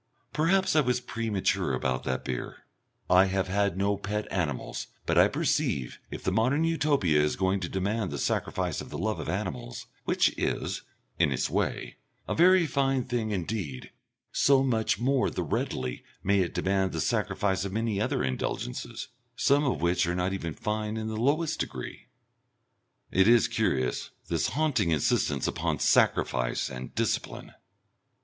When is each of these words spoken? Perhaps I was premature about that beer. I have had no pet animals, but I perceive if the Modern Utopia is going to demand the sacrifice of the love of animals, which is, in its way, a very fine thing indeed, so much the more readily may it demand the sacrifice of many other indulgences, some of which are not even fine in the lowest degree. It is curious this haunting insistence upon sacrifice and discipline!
Perhaps 0.33 0.75
I 0.75 0.81
was 0.81 0.99
premature 0.99 1.75
about 1.75 2.05
that 2.05 2.25
beer. 2.25 2.65
I 3.07 3.25
have 3.25 3.49
had 3.49 3.77
no 3.77 3.97
pet 3.97 4.27
animals, 4.31 4.87
but 5.05 5.15
I 5.15 5.27
perceive 5.27 5.99
if 6.09 6.23
the 6.23 6.31
Modern 6.31 6.63
Utopia 6.63 7.21
is 7.21 7.35
going 7.35 7.59
to 7.59 7.69
demand 7.69 8.09
the 8.09 8.17
sacrifice 8.17 8.81
of 8.81 8.89
the 8.89 8.97
love 8.97 9.19
of 9.19 9.29
animals, 9.29 9.85
which 10.05 10.35
is, 10.39 10.81
in 11.19 11.31
its 11.31 11.51
way, 11.51 11.97
a 12.27 12.33
very 12.33 12.65
fine 12.65 13.03
thing 13.03 13.29
indeed, 13.29 13.91
so 14.31 14.63
much 14.63 14.95
the 14.97 15.03
more 15.03 15.27
readily 15.27 16.03
may 16.23 16.39
it 16.39 16.55
demand 16.55 16.93
the 16.93 16.99
sacrifice 16.99 17.63
of 17.63 17.71
many 17.71 18.01
other 18.01 18.23
indulgences, 18.23 19.09
some 19.35 19.63
of 19.65 19.83
which 19.83 20.07
are 20.07 20.15
not 20.15 20.33
even 20.33 20.55
fine 20.55 20.97
in 20.97 21.09
the 21.09 21.15
lowest 21.21 21.59
degree. 21.59 22.07
It 23.11 23.27
is 23.27 23.47
curious 23.47 24.09
this 24.29 24.47
haunting 24.47 24.89
insistence 24.89 25.45
upon 25.47 25.77
sacrifice 25.77 26.71
and 26.71 26.95
discipline! 26.95 27.51